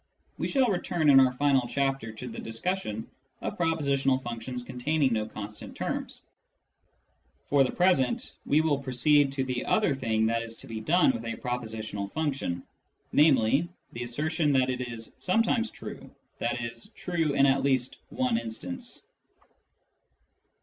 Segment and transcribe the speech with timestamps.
[0.39, 3.07] We shall return in our final chapter to the discussion
[3.39, 6.23] of propositional functions containing no constant terms.
[7.51, 11.11] For the present we will proceed to the other thing that is to be done
[11.11, 12.63] with a propositional function,
[13.13, 16.09] namely, the assertion that it is" sometimes true,"
[16.41, 16.71] i.e.
[16.95, 19.03] true in at least one instance.